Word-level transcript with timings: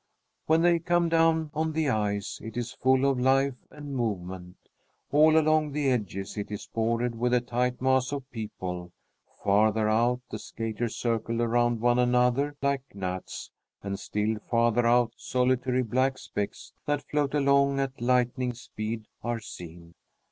When 0.47 0.63
they 0.63 0.79
come 0.79 1.09
down 1.09 1.51
on 1.53 1.73
the 1.73 1.87
ice, 1.89 2.39
it 2.43 2.57
is 2.57 2.71
full 2.73 3.05
of 3.05 3.19
life 3.19 3.53
and 3.69 3.93
movement. 3.95 4.55
All 5.11 5.37
along 5.37 5.73
the 5.73 5.91
edges 5.91 6.37
it 6.37 6.49
is 6.49 6.65
bordered 6.65 7.13
with 7.13 7.35
a 7.35 7.39
tight 7.39 7.79
mass 7.83 8.11
of 8.11 8.27
people; 8.31 8.91
farther 9.43 9.87
out, 9.87 10.21
the 10.31 10.39
skaters 10.39 10.95
circle 10.95 11.39
around 11.39 11.81
one 11.81 11.99
another, 11.99 12.55
like 12.63 12.81
gnats, 12.95 13.51
and 13.83 13.99
still 13.99 14.39
farther 14.49 14.87
out, 14.87 15.13
solitary 15.17 15.83
black 15.83 16.17
specks 16.17 16.73
that 16.87 17.03
float 17.07 17.35
along 17.35 17.79
at 17.79 18.01
lightning 18.01 18.53
speed 18.55 19.05
are 19.23 19.39
seen. 19.39 19.93